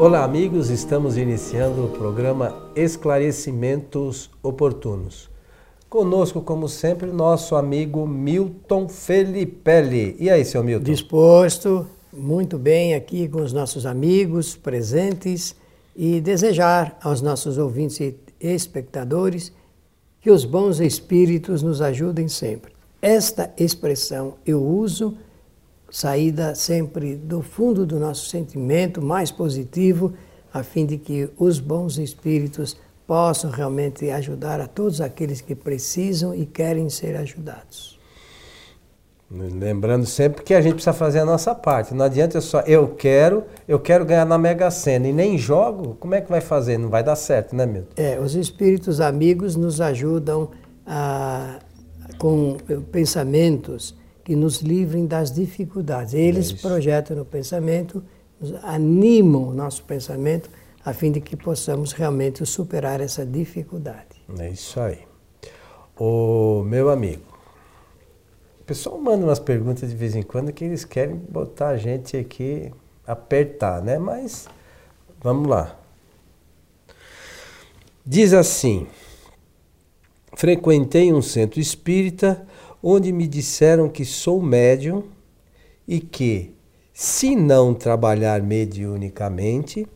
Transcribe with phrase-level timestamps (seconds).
[0.00, 5.28] Olá, amigos, estamos iniciando o programa Esclarecimentos Oportunos.
[5.90, 10.16] Conosco, como sempre, nosso amigo Milton Felipelli.
[10.18, 10.84] E aí, seu Milton?
[10.84, 15.54] Disposto, muito bem aqui com os nossos amigos presentes
[15.94, 19.52] e desejar aos nossos ouvintes e espectadores
[20.22, 22.72] que os bons espíritos nos ajudem sempre.
[23.02, 25.14] Esta expressão eu uso
[25.90, 30.14] saída sempre do fundo do nosso sentimento mais positivo,
[30.52, 32.76] a fim de que os bons espíritos
[33.06, 37.98] possam realmente ajudar a todos aqueles que precisam e querem ser ajudados.
[39.32, 41.94] Lembrando sempre que a gente precisa fazer a nossa parte.
[41.94, 46.16] Não adianta só eu quero, eu quero ganhar na Mega Sena e nem jogo, como
[46.16, 46.78] é que vai fazer?
[46.78, 47.92] Não vai dar certo, né, Milton?
[47.96, 50.50] É, os espíritos amigos nos ajudam
[50.84, 51.60] a,
[52.18, 52.56] com
[52.90, 53.94] pensamentos
[54.30, 56.14] que nos livrem das dificuldades.
[56.14, 58.00] Eles é projetam no pensamento,
[58.62, 60.48] animam o nosso pensamento
[60.84, 64.22] a fim de que possamos realmente superar essa dificuldade.
[64.38, 65.00] É isso aí.
[65.98, 67.24] O meu amigo,
[68.60, 72.16] o pessoal manda umas perguntas de vez em quando que eles querem botar a gente
[72.16, 72.70] aqui,
[73.04, 73.98] apertar, né?
[73.98, 74.46] Mas
[75.20, 75.76] vamos lá.
[78.06, 78.86] Diz assim:
[80.36, 82.46] frequentei um centro espírita
[82.82, 85.04] onde me disseram que sou médium
[85.86, 86.54] e que,
[86.92, 89.86] se não trabalhar mediunicamente,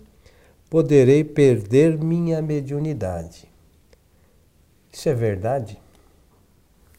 [0.69, 3.49] poderei perder minha mediunidade.
[4.93, 5.79] Isso é verdade?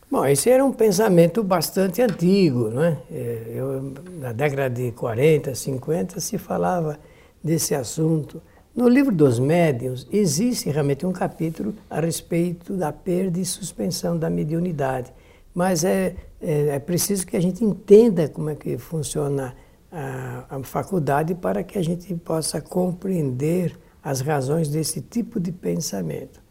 [0.10, 2.98] Bom, esse era um pensamento bastante antigo, não é?
[3.12, 7.00] é eu, na década de 40, 50 se falava
[7.44, 8.42] desse assunto.
[8.76, 14.30] No livro dos médiuns existe realmente um capítulo a respeito da perda e suspensão da
[14.30, 15.12] mediunidade.
[15.56, 19.56] Mas é, é, é preciso que a gente entenda como é que funciona
[19.90, 23.74] a, a faculdade para que a gente possa compreender
[24.04, 26.44] as razões desse tipo de pensamento.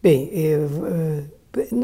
[0.00, 0.70] Bem, eu,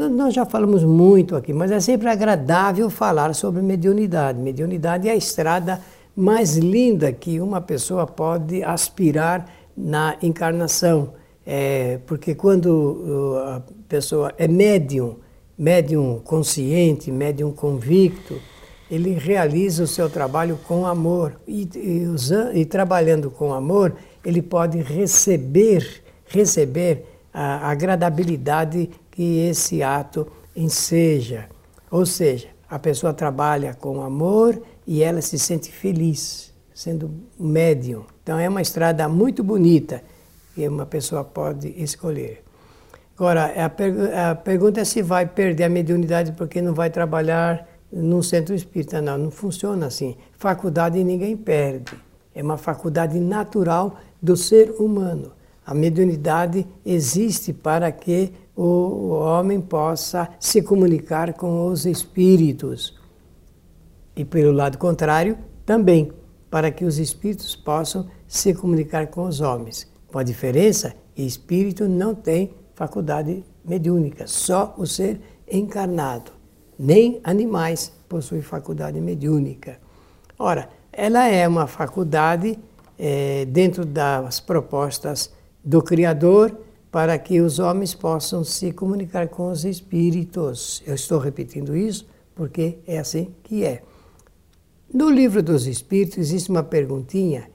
[0.09, 4.39] nós já falamos muito aqui, mas é sempre agradável falar sobre mediunidade.
[4.39, 5.81] Mediunidade é a estrada
[6.15, 9.45] mais linda que uma pessoa pode aspirar
[9.75, 11.13] na encarnação.
[11.45, 15.17] É, porque quando a pessoa é médium,
[15.59, 18.39] médium consciente, médium convicto,
[18.89, 21.39] ele realiza o seu trabalho com amor.
[21.45, 23.93] E, e, usando, e trabalhando com amor,
[24.23, 30.25] ele pode receber, receber a agradabilidade que esse ato
[30.55, 31.49] enseja.
[31.91, 38.05] Ou seja, a pessoa trabalha com amor e ela se sente feliz, sendo médium.
[38.23, 40.01] Então é uma estrada muito bonita
[40.55, 42.48] que uma pessoa pode escolher.
[43.19, 48.23] Agora, a, a pergunta é se vai perder a mediunidade porque não vai trabalhar num
[48.23, 49.01] centro espírita.
[49.01, 50.15] Não, não funciona assim.
[50.37, 51.91] Faculdade ninguém perde.
[52.33, 55.33] É uma faculdade natural do ser humano.
[55.65, 62.97] A mediunidade existe para que o homem possa se comunicar com os espíritos.
[64.15, 66.13] E pelo lado contrário, também,
[66.49, 69.91] para que os espíritos possam se comunicar com os homens.
[70.07, 75.19] Com a diferença, espírito não tem faculdade mediúnica, só o ser
[75.51, 76.31] encarnado.
[76.79, 79.77] Nem animais possuem faculdade mediúnica.
[80.37, 82.57] Ora, ela é uma faculdade
[82.97, 85.29] é, dentro das propostas
[85.61, 86.57] do Criador
[86.89, 90.81] para que os homens possam se comunicar com os espíritos.
[90.87, 93.83] Eu estou repetindo isso porque é assim que é.
[94.93, 97.51] No livro dos Espíritos existe uma perguntinha.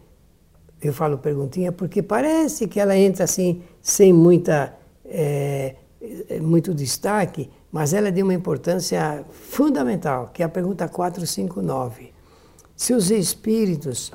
[0.82, 5.76] Eu falo perguntinha porque parece que ela entra assim sem muita é,
[6.28, 12.12] é, muito destaque, mas ela é de uma importância fundamental, que é a pergunta 459.
[12.76, 14.12] Se os espíritos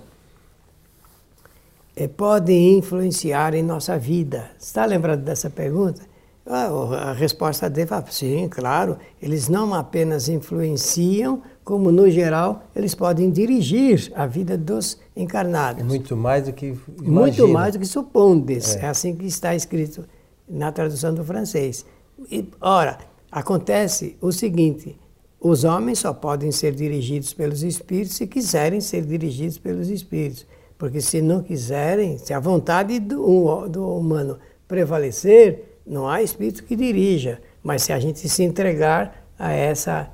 [2.00, 4.52] é, podem influenciar em nossa vida.
[4.58, 6.02] Está lembrado dessa pergunta?
[6.46, 6.70] Ah,
[7.10, 8.98] a resposta dele é sim, claro.
[9.22, 15.84] Eles não apenas influenciam, como no geral eles podem dirigir a vida dos encarnados.
[15.84, 17.12] Muito mais do que imagina.
[17.12, 18.78] Muito mais do que supondes.
[18.78, 18.86] É.
[18.86, 20.06] é assim que está escrito
[20.50, 21.86] na tradução do francês.
[22.32, 22.98] E, ora,
[23.32, 25.00] acontece o seguinte:
[25.40, 30.46] os homens só podem ser dirigidos pelos espíritos se quiserem ser dirigidos pelos espíritos.
[30.78, 36.76] Porque se não quiserem, se a vontade do, do humano prevalecer, não há espírito que
[36.76, 37.42] dirija.
[37.62, 40.10] Mas se a gente se entregar a essa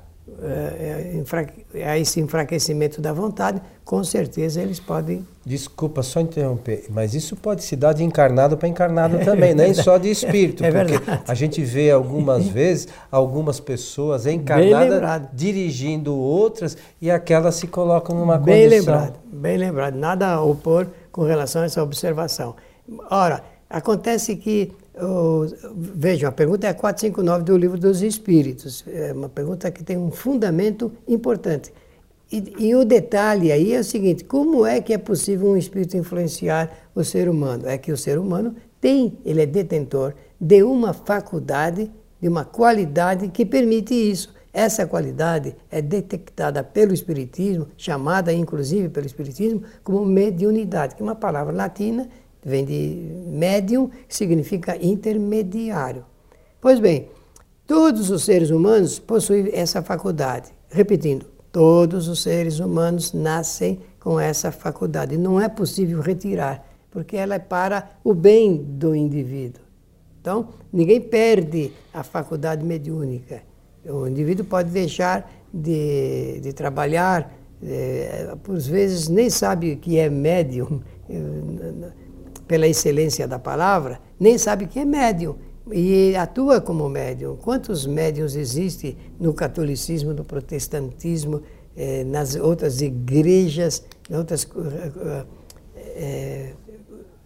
[1.86, 5.26] a esse enfraquecimento da vontade, com certeza eles podem.
[5.44, 9.74] Desculpa só interromper, mas isso pode se dar de encarnado para encarnado também, é nem
[9.74, 10.64] só de espírito.
[10.64, 11.22] É porque verdade.
[11.26, 18.36] a gente vê algumas vezes algumas pessoas encarnadas dirigindo outras e aquelas se colocam numa
[18.36, 18.94] bem condição.
[18.94, 22.56] Lembrado, bem lembrado, nada a opor com relação a essa observação.
[23.10, 24.72] Ora, acontece que,
[25.74, 29.98] vejam, a pergunta é a 459 do Livro dos Espíritos, é uma pergunta que tem
[29.98, 31.72] um fundamento importante.
[32.32, 35.96] E, e, o detalhe aí é o seguinte: como é que é possível um espírito
[35.96, 37.68] influenciar o ser humano?
[37.68, 41.90] É que o ser humano tem, ele é detentor de uma faculdade,
[42.20, 44.34] de uma qualidade que permite isso.
[44.52, 51.14] Essa qualidade é detectada pelo Espiritismo, chamada inclusive pelo Espiritismo como mediunidade, que é uma
[51.14, 52.08] palavra latina,
[52.46, 56.04] vem de médium, que significa intermediário.
[56.60, 57.08] Pois bem,
[57.66, 60.52] todos os seres humanos possuem essa faculdade.
[60.70, 65.18] Repetindo, todos os seres humanos nascem com essa faculdade.
[65.18, 69.62] Não é possível retirar, porque ela é para o bem do indivíduo.
[70.20, 73.42] Então, ninguém perde a faculdade mediúnica.
[73.84, 80.08] O indivíduo pode deixar de, de trabalhar, é, por vezes nem sabe o que é
[80.08, 80.80] médium,
[82.46, 85.36] pela excelência da palavra, nem sabe que é médium
[85.72, 87.36] e atua como médium.
[87.36, 91.42] Quantos médiums existem no catolicismo, no protestantismo,
[91.76, 94.48] eh, nas outras igrejas, em outras
[95.96, 96.52] eh,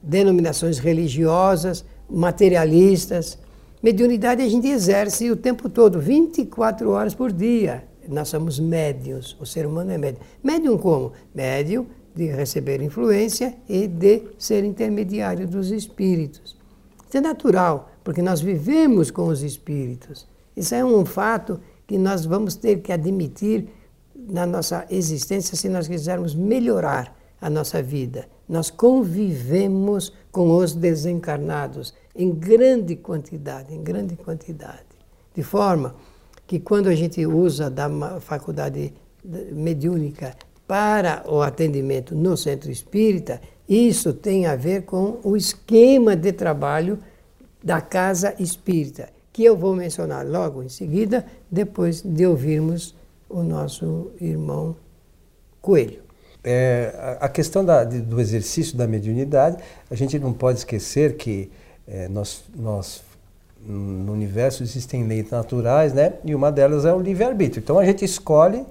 [0.02, 3.38] denominações religiosas, materialistas?
[3.82, 7.84] Mediunidade a gente exerce o tempo todo, 24 horas por dia.
[8.08, 10.22] Nós somos médios, o ser humano é médium.
[10.42, 11.12] Médium como?
[11.34, 16.56] Médium de receber influência e de ser intermediário dos espíritos.
[17.08, 20.26] Isso é natural, porque nós vivemos com os espíritos.
[20.56, 23.68] Isso é um fato que nós vamos ter que admitir
[24.14, 28.28] na nossa existência se nós quisermos melhorar a nossa vida.
[28.48, 34.84] Nós convivemos com os desencarnados em grande quantidade, em grande quantidade.
[35.34, 35.94] De forma
[36.46, 37.88] que quando a gente usa da
[38.20, 38.92] faculdade
[39.52, 40.34] mediúnica
[40.70, 46.96] para o atendimento no centro espírita, isso tem a ver com o esquema de trabalho
[47.60, 52.94] da casa espírita, que eu vou mencionar logo em seguida, depois de ouvirmos
[53.28, 54.76] o nosso irmão
[55.60, 56.02] Coelho.
[56.44, 61.50] É, a questão da, do exercício da mediunidade, a gente não pode esquecer que
[61.84, 63.02] é, nós, nós,
[63.66, 66.12] no universo existem leis naturais, né?
[66.24, 67.58] E uma delas é o livre-arbítrio.
[67.58, 68.64] Então a gente escolhe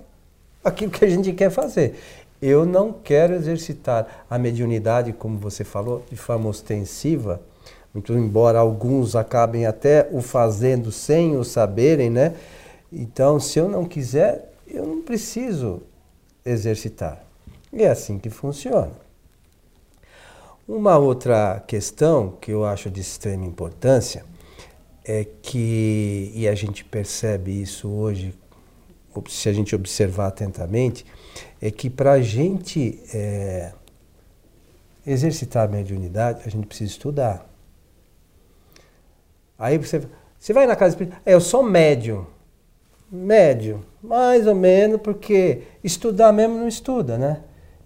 [0.63, 2.00] aquilo que a gente quer fazer.
[2.41, 7.41] Eu não quero exercitar a mediunidade, como você falou, de forma ostensiva,
[7.94, 12.35] muito embora alguns acabem até o fazendo sem o saberem, né?
[12.91, 15.81] Então, se eu não quiser, eu não preciso
[16.45, 17.23] exercitar.
[17.73, 18.91] E é assim que funciona.
[20.67, 24.23] Uma outra questão que eu acho de extrema importância
[25.03, 28.35] é que, e a gente percebe isso hoje,
[29.27, 31.06] se a gente observar atentamente,
[31.61, 33.71] é que para a gente é,
[35.06, 37.50] exercitar a mediunidade, a gente precisa estudar.
[39.57, 40.01] Aí você,
[40.39, 42.25] você vai na casa espírita, é, eu sou médium.
[43.11, 47.41] Médium, mais ou menos, porque estudar mesmo não estuda, né?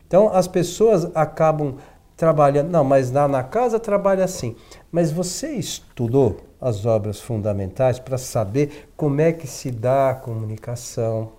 [0.06, 1.78] Então as pessoas acabam
[2.16, 2.70] trabalhando.
[2.70, 4.56] Não, mas lá na casa trabalha assim.
[4.92, 11.34] Mas você estudou as obras fundamentais para saber como é que se dá a comunicação,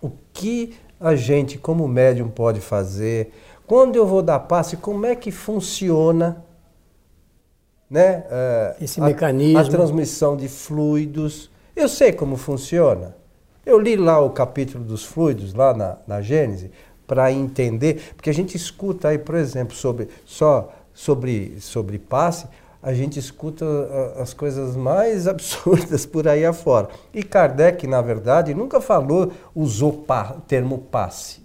[0.00, 3.32] o que a gente, como médium, pode fazer,
[3.66, 6.44] quando eu vou dar passe, como é que funciona
[7.90, 8.24] né?
[8.26, 9.58] Uh, Esse a, mecanismo.
[9.58, 11.50] A transmissão de fluidos.
[11.76, 13.14] Eu sei como funciona.
[13.64, 16.70] Eu li lá o capítulo dos fluidos, lá na, na Gênese,
[17.06, 22.46] para entender, porque a gente escuta aí, por exemplo, sobre só sobre, sobre passe,
[22.84, 23.64] a gente escuta
[24.18, 26.90] as coisas mais absurdas por aí afora.
[27.14, 31.42] E Kardec, na verdade, nunca falou, usou o termo passe.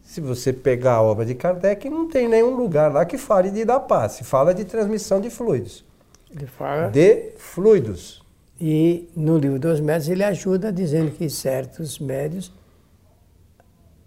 [0.00, 3.64] Se você pegar a obra de Kardec, não tem nenhum lugar lá que fale de
[3.64, 4.22] dar passe.
[4.22, 5.84] Fala de transmissão de fluidos.
[6.30, 6.88] Ele fala.
[6.88, 8.22] De fluidos.
[8.60, 12.52] E no livro dos médios ele ajuda dizendo que certos médios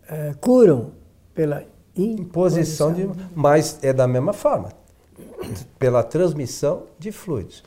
[0.09, 0.93] uh, curam
[1.35, 3.09] pela imposição, de.
[3.35, 4.69] Mas é da mesma forma
[5.77, 7.63] pela transmissão de fluidos.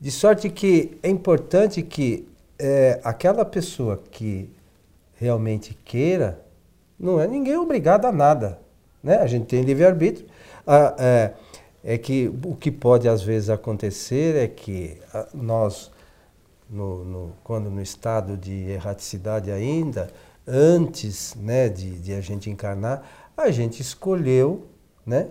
[0.00, 2.26] De sorte que é importante que
[2.58, 4.50] é, aquela pessoa que
[5.14, 6.40] realmente queira,
[6.98, 8.58] não é ninguém obrigado a nada.
[9.02, 9.16] Né?
[9.16, 10.26] A gente tem livre-arbítrio.
[10.66, 11.32] Ah, é,
[11.82, 14.98] é, que o que pode às vezes acontecer é que
[15.32, 15.90] nós,
[16.68, 20.10] no, no, quando no estado de erraticidade ainda,
[20.46, 23.02] antes né, de, de a gente encarnar,
[23.36, 24.66] a gente escolheu
[25.04, 25.28] né,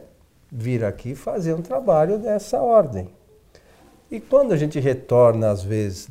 [0.51, 3.09] vir aqui fazer um trabalho dessa ordem.
[4.09, 6.09] E quando a gente retorna, às vezes,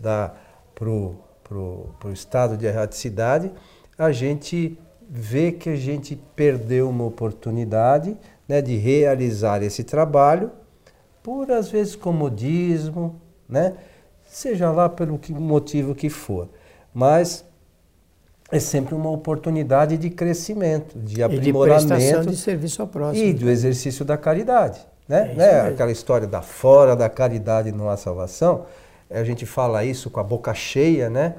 [0.74, 3.50] para o estado de erraticidade,
[3.96, 4.78] a gente
[5.10, 8.16] vê que a gente perdeu uma oportunidade
[8.46, 10.50] né, de realizar esse trabalho
[11.22, 13.74] por às vezes comodismo, né?
[14.24, 16.48] Seja lá pelo que, motivo que for.
[16.94, 17.44] Mas
[18.50, 21.94] é sempre uma oportunidade de crescimento, de aprimoramento.
[21.94, 23.24] E de de serviço ao próximo.
[23.24, 24.80] E do exercício da caridade.
[25.06, 25.32] Né?
[25.32, 25.60] É né?
[25.68, 28.66] Aquela história da fora da caridade não há salvação.
[29.10, 31.34] A gente fala isso com a boca cheia, né?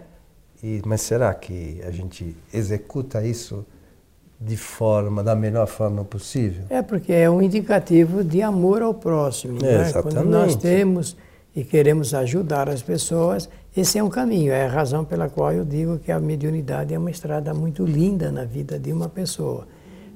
[0.63, 3.65] E, mas será que a gente executa isso
[4.39, 6.63] de forma, da melhor forma possível?
[6.69, 9.59] É porque é um indicativo de amor ao próximo.
[9.63, 9.93] É, né?
[9.93, 11.15] Quando nós temos
[11.55, 15.63] e queremos ajudar as pessoas, esse é um caminho, é a razão pela qual eu
[15.63, 19.67] digo que a mediunidade é uma estrada muito linda na vida de uma pessoa.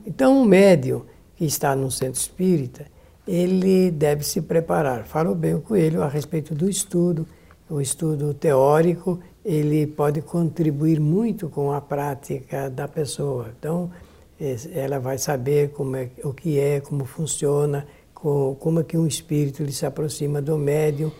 [0.05, 1.03] Então, o médium
[1.35, 2.85] que está no centro espírita,
[3.27, 5.05] ele deve se preparar.
[5.05, 7.27] Falou bem o Coelho a respeito do estudo,
[7.69, 13.49] o estudo teórico, ele pode contribuir muito com a prática da pessoa.
[13.57, 13.89] Então,
[14.73, 19.61] ela vai saber como é, o que é, como funciona, como é que um espírito
[19.61, 21.11] ele se aproxima do médium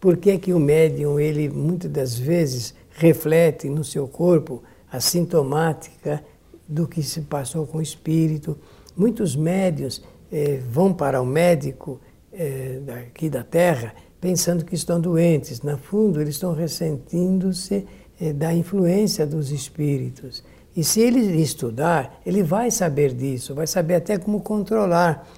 [0.00, 6.22] por que, que o médium, ele muitas das vezes reflete no seu corpo a sintomática
[6.66, 8.58] do que se passou com o espírito.
[8.96, 12.00] Muitos médios eh, vão para o médico
[12.32, 15.62] eh, aqui da Terra pensando que estão doentes.
[15.62, 17.86] Na fundo, eles estão ressentindo-se
[18.20, 20.42] eh, da influência dos espíritos.
[20.76, 25.28] E se ele estudar, ele vai saber disso, vai saber até como controlar,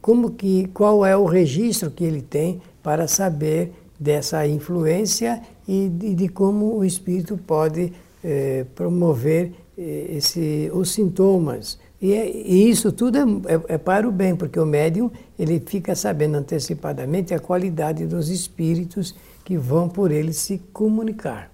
[0.00, 6.14] como que, qual é o registro que ele tem para saber dessa influência e de,
[6.14, 11.78] de como o espírito pode eh, promover eh, esse, os sintomas.
[12.00, 15.62] E, é, e isso tudo é, é, é, para o bem, porque o médium ele
[15.64, 21.50] fica sabendo antecipadamente a qualidade dos espíritos que vão por ele se comunicar.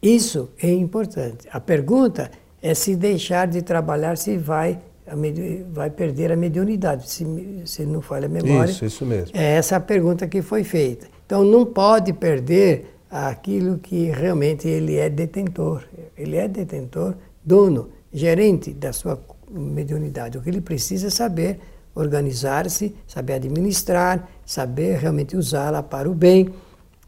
[0.00, 1.48] Isso é importante.
[1.52, 2.30] A pergunta
[2.62, 4.78] é se deixar de trabalhar, se vai
[5.70, 7.26] vai perder a mediunidade, se,
[7.66, 8.70] se não falha a memória.
[8.70, 9.36] Isso, isso mesmo.
[9.36, 11.06] É essa a pergunta que foi feita.
[11.34, 15.82] Então não pode perder aquilo que realmente ele é detentor.
[16.16, 17.14] Ele é detentor,
[17.44, 19.18] dono, gerente da sua
[19.50, 20.38] mediunidade.
[20.38, 21.58] O que ele precisa é saber
[21.92, 26.50] organizar-se, saber administrar, saber realmente usá-la para o bem.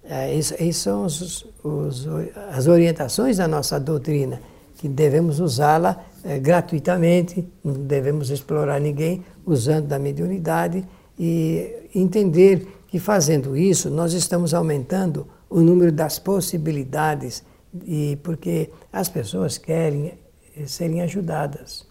[0.03, 2.09] É, essas são os, os,
[2.51, 4.41] as orientações da nossa doutrina,
[4.75, 10.85] que devemos usá-la é, gratuitamente, não devemos explorar ninguém usando da mediunidade
[11.17, 17.45] e entender que fazendo isso nós estamos aumentando o número das possibilidades
[17.85, 20.15] e porque as pessoas querem
[20.57, 21.87] eh, serem ajudadas.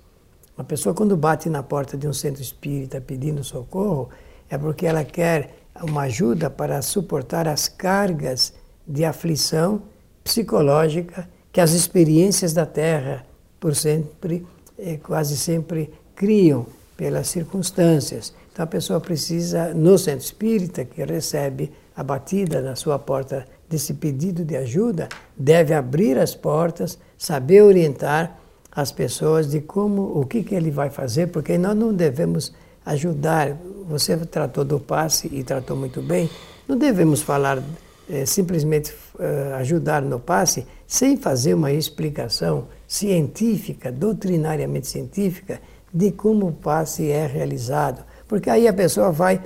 [0.57, 4.09] Uma pessoa quando bate na porta de um centro espírita pedindo socorro
[4.49, 8.51] é porque ela quer uma ajuda para suportar as cargas
[8.87, 9.83] de aflição
[10.23, 13.27] psicológica que as experiências da Terra
[13.59, 14.43] por sempre,
[14.79, 16.65] eh, quase sempre criam
[16.97, 18.33] pelas circunstâncias.
[18.55, 23.95] Então a pessoa precisa, no centro espírita, que recebe a batida na sua porta desse
[23.95, 28.39] pedido de ajuda, deve abrir as portas, saber orientar
[28.71, 32.53] as pessoas de como, o que, que ele vai fazer, porque nós não devemos
[32.85, 33.57] ajudar.
[33.89, 36.29] Você tratou do passe e tratou muito bem.
[36.65, 37.61] Não devemos falar
[38.09, 45.59] é, simplesmente é, ajudar no passe sem fazer uma explicação científica, doutrinariamente científica,
[45.93, 49.41] de como o passe é realizado porque aí a pessoa vai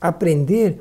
[0.00, 0.80] aprender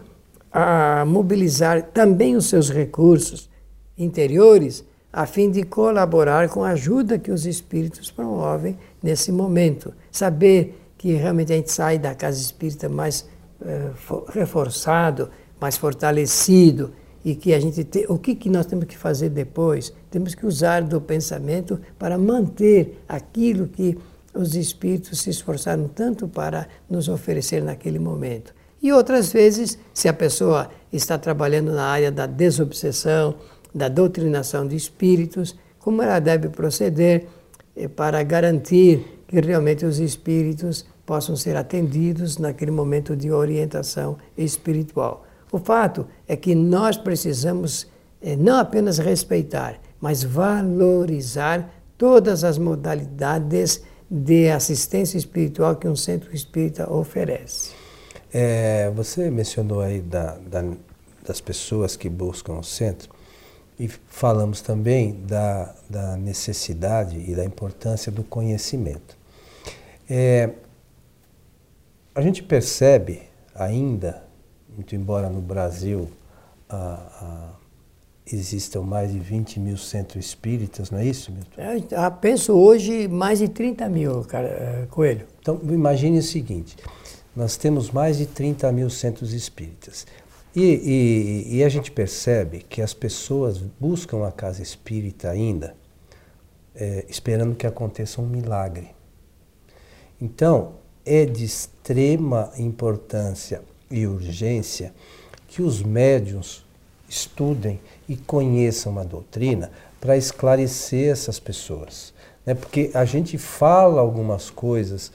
[0.52, 3.50] a mobilizar também os seus recursos
[3.98, 9.94] interiores a fim de colaborar com a ajuda que os espíritos promovem nesse momento.
[10.12, 13.28] Saber que realmente a gente sai da casa espírita mais
[13.62, 15.30] uh, reforçado,
[15.60, 16.92] mais fortalecido
[17.24, 19.94] e que a gente tem, o que, que nós temos que fazer depois?
[20.12, 23.98] Temos que usar do pensamento para manter aquilo que
[24.40, 28.54] os espíritos se esforçaram tanto para nos oferecer naquele momento.
[28.82, 33.36] E outras vezes, se a pessoa está trabalhando na área da desobsessão,
[33.76, 37.28] da doutrinação de espíritos, como ela deve proceder
[37.76, 45.26] eh, para garantir que realmente os espíritos possam ser atendidos naquele momento de orientação espiritual.
[45.52, 47.88] O fato é que nós precisamos
[48.22, 56.34] eh, não apenas respeitar, mas valorizar todas as modalidades de assistência espiritual que um centro
[56.34, 57.72] espírita oferece.
[58.34, 60.64] É, você mencionou aí da, da,
[61.26, 63.10] das pessoas que buscam o centro
[63.80, 69.18] e falamos também da, da necessidade e da importância do conhecimento.
[70.10, 70.50] É,
[72.14, 73.22] a gente percebe
[73.56, 74.24] ainda,
[74.76, 76.10] muito embora no Brasil
[76.68, 77.59] a, a
[78.32, 81.62] existam mais de 20 mil centros espíritas, não é isso, Milton?
[81.62, 85.26] É, penso hoje mais de 30 mil, cara, é, Coelho.
[85.40, 86.76] Então, imagine o seguinte,
[87.36, 90.06] nós temos mais de 30 mil centros espíritas.
[90.56, 95.76] E, e, e, a gente percebe que as pessoas buscam a casa espírita ainda
[96.74, 98.90] é, esperando que aconteça um milagre.
[100.20, 100.74] Então,
[101.06, 104.94] é de extrema importância e urgência
[105.48, 106.66] que os médiums
[107.10, 112.14] estudem e conheçam a doutrina para esclarecer essas pessoas.
[112.46, 112.54] Né?
[112.54, 115.12] Porque a gente fala algumas coisas,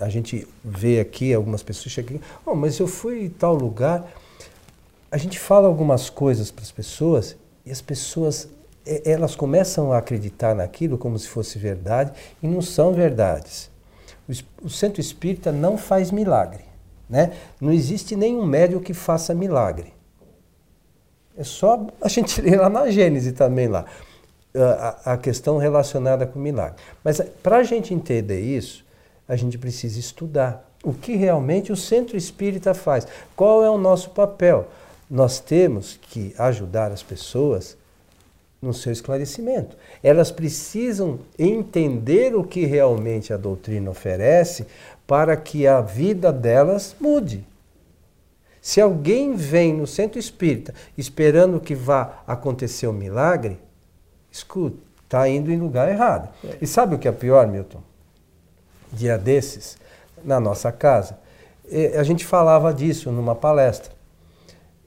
[0.00, 4.06] a gente vê aqui algumas pessoas chegando, oh, mas eu fui em tal lugar.
[5.10, 7.36] A gente fala algumas coisas para as pessoas
[7.66, 8.48] e as pessoas
[9.04, 12.12] elas começam a acreditar naquilo como se fosse verdade
[12.42, 13.70] e não são verdades.
[14.62, 16.64] O, centro espírita não faz milagre.
[17.08, 17.32] Né?
[17.58, 19.93] Não existe nenhum médium que faça milagre.
[21.36, 23.84] É só a gente ler lá na Gênese também lá.
[24.54, 26.76] A, a questão relacionada com milagre.
[27.02, 28.84] Mas para a gente entender isso,
[29.26, 33.06] a gente precisa estudar o que realmente o centro espírita faz.
[33.34, 34.68] Qual é o nosso papel?
[35.10, 37.76] Nós temos que ajudar as pessoas
[38.62, 39.76] no seu esclarecimento.
[40.02, 44.66] Elas precisam entender o que realmente a doutrina oferece
[45.06, 47.44] para que a vida delas mude.
[48.64, 53.60] Se alguém vem no centro espírita esperando que vá acontecer um milagre,
[54.32, 56.30] escuta, está indo em lugar errado.
[56.42, 56.56] É.
[56.62, 57.82] E sabe o que é pior, Milton?
[58.90, 59.76] Dia desses,
[60.24, 61.18] na nossa casa,
[61.94, 63.92] a gente falava disso numa palestra.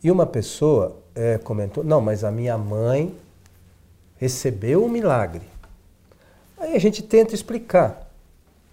[0.03, 3.15] E uma pessoa é, comentou: não, mas a minha mãe
[4.15, 5.43] recebeu um milagre.
[6.57, 8.09] Aí a gente tenta explicar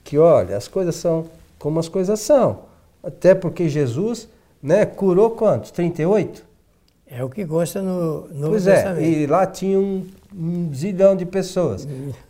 [0.03, 1.27] que, olha, as coisas são
[1.59, 2.61] como as coisas são.
[3.03, 4.33] Até porque Jesus
[4.65, 5.71] né, curou quantos?
[5.73, 6.43] 38?
[7.07, 11.27] É o que gosta no, no Pois é, e lá tinha um, um zilhão de
[11.27, 11.87] pessoas.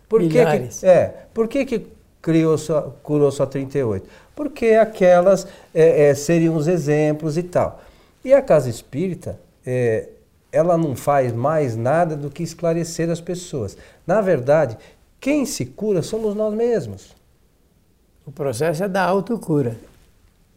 [0.08, 1.86] Por que, que, é, por que, que
[2.20, 4.04] criou só, curou só 38?
[4.34, 7.80] Porque aquelas é, é, seriam os exemplos e tal.
[8.24, 10.08] E a casa espírita, é,
[10.50, 13.76] ela não faz mais nada do que esclarecer as pessoas.
[14.04, 14.76] Na verdade,
[15.20, 17.14] quem se cura somos nós mesmos.
[18.26, 19.76] O processo é da autocura.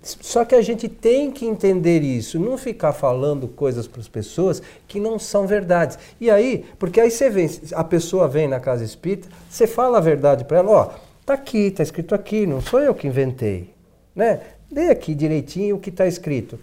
[0.02, 4.62] Só que a gente tem que entender isso, não ficar falando coisas para as pessoas
[4.88, 5.98] que não são verdades.
[6.22, 10.02] E aí, porque aí você vem, a pessoa vem na casa espírita, você fala a
[10.02, 10.90] verdade para ela, ó,
[11.26, 13.74] tá aqui, tá escrito aqui, não sou eu que inventei,
[14.16, 14.42] né?
[14.72, 16.60] Dê aqui direitinho o que está escrito.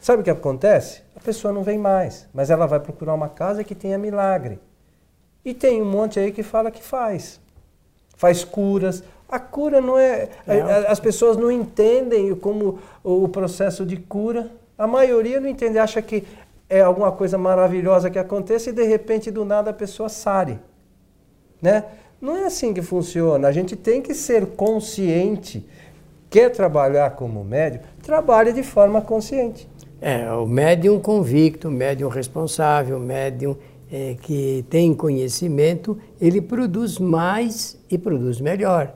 [0.00, 1.02] Sabe o que acontece?
[1.16, 4.58] A pessoa não vem mais, mas ela vai procurar uma casa que tenha milagre.
[5.44, 7.40] E tem um monte aí que fala que faz.
[8.16, 9.02] Faz curas.
[9.28, 10.28] A cura não é.
[10.46, 14.50] é as pessoas não entendem como o processo de cura.
[14.76, 16.24] A maioria não entende, acha que
[16.68, 20.58] é alguma coisa maravilhosa que acontece e de repente do nada a pessoa sare.
[21.60, 21.84] Né?
[22.20, 23.48] Não é assim que funciona.
[23.48, 25.66] A gente tem que ser consciente.
[26.30, 27.84] Quer trabalhar como médico?
[28.02, 29.68] Trabalhe de forma consciente.
[30.00, 33.56] É, o médium convicto, o médium responsável, o médium
[33.90, 38.92] é, que tem conhecimento, ele produz mais e produz melhor,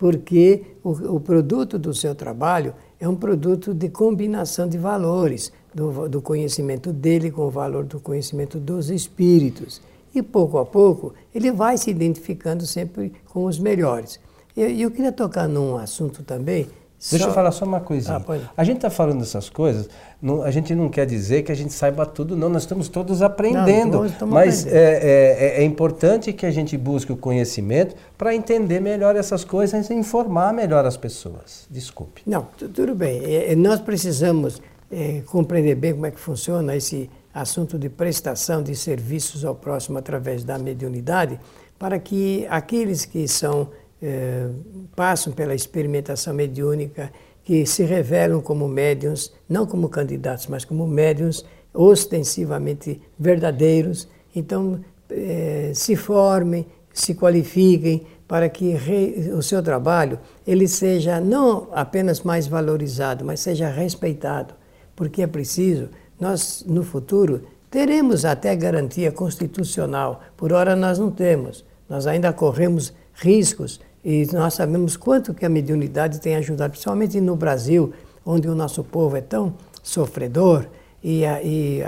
[0.00, 6.08] porque o, o, produto do seu trabalho é um produto de combinação de valores, do,
[6.08, 9.82] do conhecimento dele com o valor do conhecimento dos espíritos.
[10.14, 14.18] E pouco a pouco ele vai se identificando sempre com os melhores.
[14.56, 16.66] E eu, eu queria tocar num assunto também
[17.08, 17.30] Deixa só...
[17.30, 18.22] eu falar só uma coisinha.
[18.28, 19.88] Ah, a gente está falando dessas coisas,
[20.20, 22.50] não, a gente não quer dizer que a gente saiba tudo, não.
[22.50, 24.04] Nós estamos todos aprendendo.
[24.20, 24.76] Não, mas aprendendo.
[24.76, 29.88] É, é, é, importante que a gente busque o conhecimento para entender melhor essas coisas
[29.88, 31.66] e informar melhor as pessoas.
[31.70, 32.20] Desculpe.
[32.26, 33.24] Não, tudo bem.
[33.24, 34.60] É, é, nós precisamos
[34.92, 39.96] é, compreender bem como é que funciona esse assunto de prestação de serviços ao próximo
[39.96, 41.40] através da mediunidade,
[41.78, 43.68] para que aqueles que são
[44.02, 44.48] é,
[44.96, 47.12] passam pela experimentação mediúnica,
[47.44, 54.08] que se revelam como médiums, não como candidatos, mas como médiums ostensivamente verdadeiros.
[54.34, 61.68] Então, é, se formem, se qualifiquem para que re, o seu trabalho ele seja não
[61.72, 64.54] apenas mais valorizado, mas seja respeitado,
[64.94, 65.88] porque é preciso.
[66.18, 70.22] Nós no futuro teremos até garantia constitucional.
[70.36, 71.64] Por hora nós não temos.
[71.88, 77.36] Nós ainda corremos riscos e nós sabemos quanto que a mediunidade tem ajudado, principalmente no
[77.36, 77.92] Brasil,
[78.24, 80.66] onde o nosso povo é tão sofredor,
[81.02, 81.80] e, e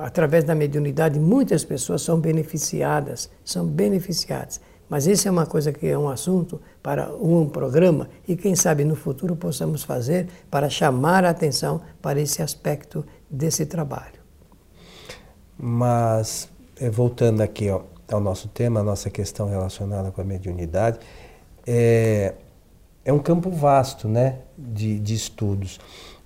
[0.00, 4.60] através da mediunidade muitas pessoas são beneficiadas, são beneficiadas.
[4.88, 8.84] Mas isso é uma coisa que é um assunto para um programa e quem sabe
[8.84, 14.22] no futuro possamos fazer para chamar a atenção para esse aspecto desse trabalho.
[15.58, 20.98] Mas eh, voltando aqui ao nosso tema, a nossa questão relacionada com a mediunidade,
[21.66, 22.34] é,
[23.04, 25.78] é um campo vasto né, de, de estudos.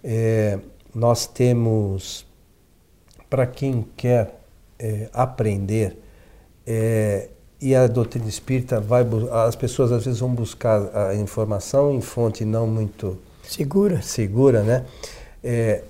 [0.03, 0.59] É,
[0.95, 2.27] nós temos,
[3.29, 4.41] para quem quer
[4.79, 5.99] é, aprender,
[6.67, 7.29] é,
[7.61, 9.05] e a doutrina espírita vai
[9.47, 14.85] as pessoas às vezes vão buscar a informação em fonte não muito segura segura né
[15.43, 15.83] é,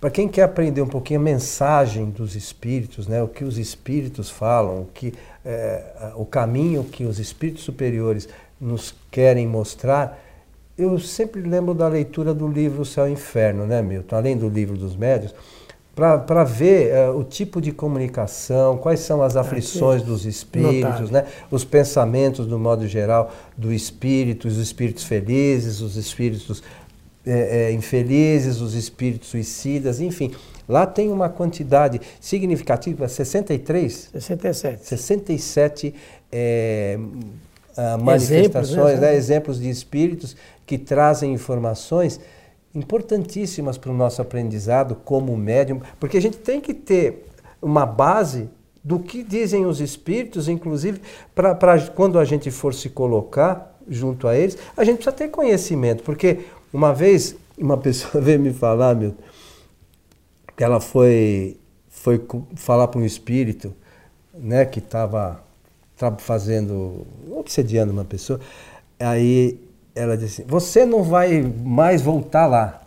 [0.00, 4.30] para quem quer aprender um pouquinho a mensagem dos espíritos né o que os espíritos
[4.30, 5.12] falam o que
[5.44, 8.28] é, o caminho que os espíritos superiores
[8.60, 10.26] nos querem mostrar
[10.76, 14.76] eu sempre lembro da leitura do livro Céu e Inferno né Milton além do livro
[14.76, 15.34] dos médios
[15.94, 21.26] para ver uh, o tipo de comunicação, quais são as aflições dos espíritos, né?
[21.50, 26.62] os pensamentos, do modo geral, do espírito, os espíritos felizes, os espíritos
[27.26, 30.32] é, é, infelizes, os espíritos suicidas, enfim.
[30.70, 34.10] Lá tem uma quantidade significativa, 63?
[34.12, 34.86] 67.
[34.86, 35.94] 67
[36.30, 36.98] é,
[38.00, 39.16] manifestações, exemplos, né?
[39.16, 42.20] exemplos de espíritos que trazem informações
[42.74, 47.26] importantíssimas para o nosso aprendizado como médium, porque a gente tem que ter
[47.60, 48.48] uma base
[48.82, 51.00] do que dizem os espíritos, inclusive
[51.34, 56.02] para quando a gente for se colocar junto a eles, a gente precisa ter conhecimento,
[56.02, 56.40] porque
[56.72, 59.14] uma vez uma pessoa veio me falar, meu,
[60.62, 61.56] ela foi
[61.88, 63.74] foi falar para um espírito,
[64.32, 65.42] né, que estava
[66.18, 68.40] fazendo obsediando uma pessoa,
[68.98, 69.60] aí
[69.94, 72.82] ela disse: Você não vai mais voltar lá,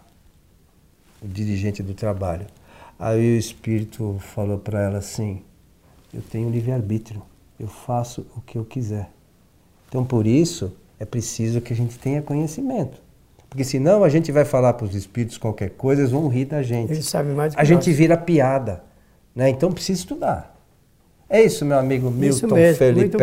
[1.22, 2.48] o dirigente do trabalho.
[2.98, 5.42] Aí o espírito falou para ela assim:
[6.14, 7.22] Eu tenho livre-arbítrio,
[7.60, 9.10] eu faço o que eu quiser.
[9.90, 13.02] Então por isso é preciso que a gente tenha conhecimento.
[13.54, 16.64] Porque senão a gente vai falar para os espíritos qualquer coisa, eles vão rir da
[16.64, 16.92] gente.
[16.92, 17.68] Eles sabem mais do que A nós.
[17.70, 18.82] gente vira piada.
[19.36, 19.48] Né?
[19.48, 20.60] Então precisa estudar.
[21.30, 23.16] É isso, meu amigo Milton isso mesmo, Felipe.
[23.16, 23.18] Muito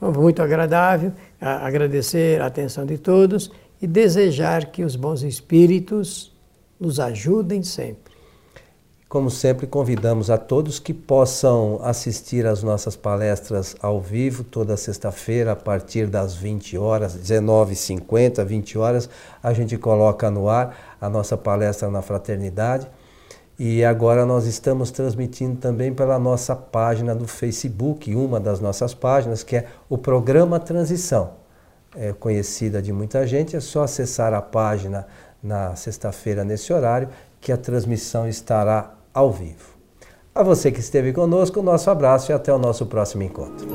[0.00, 1.12] bom, muito agradável.
[1.40, 6.32] Agradecer a atenção de todos e desejar que os bons espíritos
[6.78, 8.11] nos ajudem sempre.
[9.12, 15.52] Como sempre, convidamos a todos que possam assistir às nossas palestras ao vivo toda sexta-feira,
[15.52, 19.10] a partir das 20 horas, 19h50, 20 horas,
[19.42, 22.88] a gente coloca no ar a nossa palestra na Fraternidade.
[23.58, 29.42] E agora nós estamos transmitindo também pela nossa página do Facebook, uma das nossas páginas,
[29.42, 31.32] que é o programa Transição.
[31.94, 35.06] É conhecida de muita gente, é só acessar a página
[35.42, 37.10] na sexta-feira nesse horário
[37.42, 39.72] que a transmissão estará ao vivo.
[40.34, 43.66] A você que esteve conosco, nosso abraço e até o nosso próximo encontro.